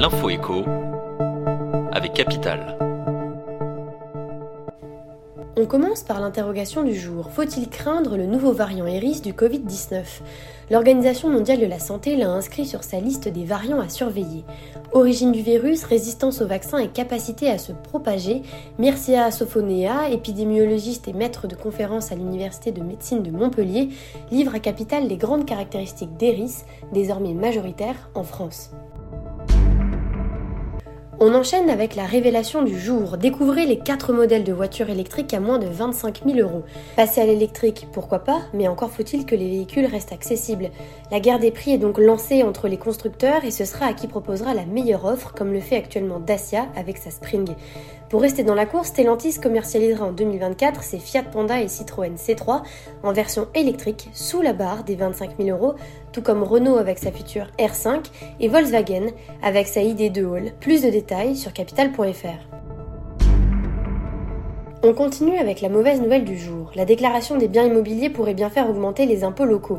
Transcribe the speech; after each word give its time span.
L'info 0.00 0.30
écho 0.30 0.64
avec 1.92 2.14
Capital. 2.14 2.78
On 5.58 5.66
commence 5.66 6.02
par 6.02 6.20
l'interrogation 6.20 6.84
du 6.84 6.94
jour. 6.94 7.30
Faut-il 7.30 7.68
craindre 7.68 8.16
le 8.16 8.24
nouveau 8.24 8.52
variant 8.52 8.86
Eris 8.86 9.20
du 9.20 9.34
Covid-19 9.34 10.04
L'Organisation 10.70 11.28
mondiale 11.28 11.60
de 11.60 11.66
la 11.66 11.78
santé 11.78 12.16
l'a 12.16 12.30
inscrit 12.30 12.64
sur 12.64 12.82
sa 12.82 12.98
liste 12.98 13.28
des 13.28 13.44
variants 13.44 13.80
à 13.80 13.90
surveiller. 13.90 14.42
Origine 14.92 15.32
du 15.32 15.42
virus, 15.42 15.84
résistance 15.84 16.40
au 16.40 16.46
vaccin 16.46 16.78
et 16.78 16.88
capacité 16.88 17.50
à 17.50 17.58
se 17.58 17.72
propager, 17.72 18.40
Mircea 18.78 19.30
Sofonea, 19.30 20.08
épidémiologiste 20.10 21.08
et 21.08 21.12
maître 21.12 21.46
de 21.46 21.56
conférence 21.56 22.10
à 22.10 22.14
l'Université 22.14 22.72
de 22.72 22.80
médecine 22.80 23.22
de 23.22 23.30
Montpellier, 23.30 23.90
livre 24.30 24.54
à 24.54 24.60
Capital 24.60 25.06
les 25.06 25.18
grandes 25.18 25.44
caractéristiques 25.44 26.16
d'Eris, 26.16 26.64
désormais 26.90 27.34
majoritaire 27.34 28.08
en 28.14 28.22
France. 28.22 28.70
On 31.22 31.34
enchaîne 31.34 31.68
avec 31.68 31.96
la 31.96 32.06
révélation 32.06 32.62
du 32.62 32.80
jour. 32.80 33.18
Découvrez 33.18 33.66
les 33.66 33.78
4 33.78 34.14
modèles 34.14 34.42
de 34.42 34.54
voitures 34.54 34.88
électriques 34.88 35.34
à 35.34 35.40
moins 35.40 35.58
de 35.58 35.66
25 35.66 36.22
000 36.24 36.38
euros. 36.38 36.64
Passer 36.96 37.20
à 37.20 37.26
l'électrique, 37.26 37.88
pourquoi 37.92 38.20
pas, 38.20 38.40
mais 38.54 38.68
encore 38.68 38.90
faut-il 38.90 39.26
que 39.26 39.34
les 39.34 39.50
véhicules 39.50 39.84
restent 39.84 40.14
accessibles. 40.14 40.70
La 41.10 41.20
guerre 41.20 41.38
des 41.38 41.50
prix 41.50 41.72
est 41.72 41.78
donc 41.78 41.98
lancée 41.98 42.42
entre 42.42 42.68
les 42.68 42.78
constructeurs 42.78 43.44
et 43.44 43.50
ce 43.50 43.66
sera 43.66 43.84
à 43.84 43.92
qui 43.92 44.06
proposera 44.06 44.54
la 44.54 44.64
meilleure 44.64 45.04
offre, 45.04 45.34
comme 45.34 45.52
le 45.52 45.60
fait 45.60 45.76
actuellement 45.76 46.20
Dacia 46.20 46.68
avec 46.74 46.96
sa 46.96 47.10
Spring. 47.10 47.50
Pour 48.10 48.22
rester 48.22 48.42
dans 48.42 48.56
la 48.56 48.66
course, 48.66 48.88
Stellantis 48.88 49.38
commercialisera 49.38 50.04
en 50.04 50.10
2024 50.10 50.82
ses 50.82 50.98
Fiat 50.98 51.22
Panda 51.22 51.60
et 51.60 51.68
Citroën 51.68 52.16
C3 52.16 52.62
en 53.04 53.12
version 53.12 53.46
électrique 53.54 54.08
sous 54.12 54.42
la 54.42 54.52
barre 54.52 54.82
des 54.82 54.96
25 54.96 55.36
000 55.38 55.56
euros, 55.56 55.76
tout 56.10 56.20
comme 56.20 56.42
Renault 56.42 56.76
avec 56.76 56.98
sa 56.98 57.12
future 57.12 57.46
R5 57.56 58.10
et 58.40 58.48
Volkswagen 58.48 59.12
avec 59.44 59.68
sa 59.68 59.82
ID2 59.82 60.24
Hall. 60.24 60.52
Plus 60.58 60.82
de 60.82 60.90
détails 60.90 61.36
sur 61.36 61.52
capital.fr. 61.52 62.48
On 64.82 64.92
continue 64.92 65.38
avec 65.38 65.60
la 65.60 65.68
mauvaise 65.68 66.00
nouvelle 66.00 66.24
du 66.24 66.36
jour. 66.36 66.72
La 66.74 66.86
déclaration 66.86 67.36
des 67.36 67.46
biens 67.46 67.66
immobiliers 67.66 68.10
pourrait 68.10 68.34
bien 68.34 68.50
faire 68.50 68.68
augmenter 68.68 69.06
les 69.06 69.22
impôts 69.22 69.44
locaux. 69.44 69.78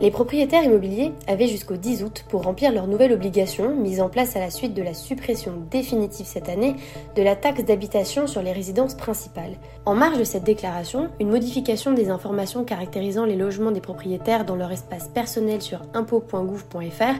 Les 0.00 0.12
propriétaires 0.12 0.62
immobiliers 0.62 1.12
avaient 1.26 1.48
jusqu'au 1.48 1.76
10 1.76 2.04
août 2.04 2.24
pour 2.28 2.44
remplir 2.44 2.70
leur 2.70 2.86
nouvelle 2.86 3.12
obligation 3.12 3.74
mise 3.74 4.00
en 4.00 4.08
place 4.08 4.36
à 4.36 4.38
la 4.38 4.50
suite 4.50 4.72
de 4.72 4.82
la 4.82 4.94
suppression 4.94 5.54
définitive 5.72 6.24
cette 6.24 6.48
année 6.48 6.76
de 7.16 7.22
la 7.22 7.34
taxe 7.34 7.64
d'habitation 7.64 8.28
sur 8.28 8.40
les 8.40 8.52
résidences 8.52 8.94
principales. 8.94 9.56
En 9.86 9.96
marge 9.96 10.18
de 10.18 10.24
cette 10.24 10.44
déclaration, 10.44 11.08
une 11.18 11.30
modification 11.30 11.94
des 11.94 12.10
informations 12.10 12.62
caractérisant 12.62 13.24
les 13.24 13.34
logements 13.34 13.72
des 13.72 13.80
propriétaires 13.80 14.44
dans 14.44 14.54
leur 14.56 14.70
espace 14.70 15.08
personnel 15.08 15.62
sur 15.62 15.82
impôt.gouv.fr 15.94 17.14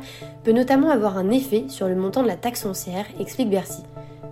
peut 0.45 0.53
notamment 0.53 0.91
avoir 0.91 1.19
un 1.19 1.31
effet 1.31 1.65
sur 1.69 1.89
le 1.89 1.97
montant 1.97 2.23
de 2.23 2.29
la 2.29 2.37
taxe 2.37 2.63
foncière, 2.63 3.07
explique 3.19 3.51
Bercy. 3.51 3.83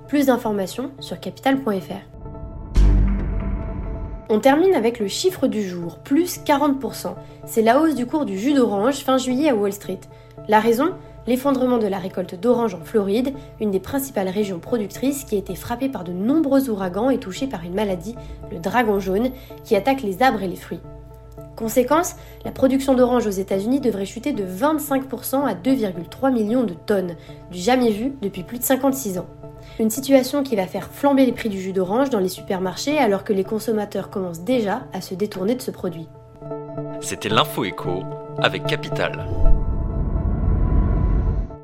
Plus 0.06 0.26
d'informations 0.26 0.92
sur 1.00 1.18
capital.fr. 1.18 2.15
On 4.28 4.40
termine 4.40 4.74
avec 4.74 4.98
le 4.98 5.06
chiffre 5.06 5.46
du 5.46 5.62
jour, 5.62 5.98
plus 5.98 6.40
40%. 6.40 7.14
C'est 7.44 7.62
la 7.62 7.80
hausse 7.80 7.94
du 7.94 8.06
cours 8.06 8.24
du 8.24 8.36
jus 8.36 8.54
d'orange 8.54 8.96
fin 8.96 9.18
juillet 9.18 9.50
à 9.50 9.54
Wall 9.54 9.72
Street. 9.72 10.00
La 10.48 10.58
raison? 10.58 10.94
L'effondrement 11.28 11.78
de 11.78 11.86
la 11.86 11.98
récolte 11.98 12.34
d'orange 12.34 12.74
en 12.74 12.84
Floride, 12.84 13.32
une 13.60 13.70
des 13.70 13.78
principales 13.78 14.28
régions 14.28 14.58
productrices 14.58 15.22
qui 15.22 15.36
a 15.36 15.38
été 15.38 15.54
frappée 15.54 15.88
par 15.88 16.02
de 16.02 16.12
nombreux 16.12 16.68
ouragans 16.70 17.08
et 17.08 17.18
touchée 17.18 17.46
par 17.46 17.62
une 17.62 17.74
maladie, 17.74 18.16
le 18.50 18.58
dragon 18.58 18.98
jaune, 18.98 19.30
qui 19.62 19.76
attaque 19.76 20.02
les 20.02 20.20
arbres 20.22 20.42
et 20.42 20.48
les 20.48 20.56
fruits. 20.56 20.80
Conséquence, 21.54 22.16
la 22.44 22.50
production 22.50 22.94
d'orange 22.94 23.28
aux 23.28 23.30
États-Unis 23.30 23.80
devrait 23.80 24.06
chuter 24.06 24.32
de 24.32 24.44
25% 24.44 25.44
à 25.44 25.54
2,3 25.54 26.32
millions 26.32 26.64
de 26.64 26.74
tonnes, 26.74 27.14
du 27.52 27.58
jamais 27.58 27.90
vu 27.90 28.12
depuis 28.22 28.42
plus 28.42 28.58
de 28.58 28.64
56 28.64 29.18
ans. 29.18 29.26
Une 29.78 29.90
situation 29.90 30.42
qui 30.42 30.56
va 30.56 30.66
faire 30.66 30.88
flamber 30.90 31.26
les 31.26 31.32
prix 31.32 31.48
du 31.48 31.60
jus 31.60 31.72
d'orange 31.72 32.10
dans 32.10 32.18
les 32.18 32.28
supermarchés 32.28 32.98
alors 32.98 33.24
que 33.24 33.32
les 33.32 33.44
consommateurs 33.44 34.10
commencent 34.10 34.40
déjà 34.40 34.82
à 34.92 35.00
se 35.00 35.14
détourner 35.14 35.54
de 35.54 35.62
ce 35.62 35.70
produit. 35.70 36.08
C'était 37.00 37.28
l'info 37.28 37.64
écho 37.64 38.02
avec 38.38 38.66
Capital. 38.66 39.26